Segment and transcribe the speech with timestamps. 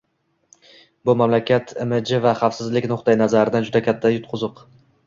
[1.09, 4.69] Bu– mamlakat imiji va xavfsizlik nuqtai nazaridan juda katta yutqiziq.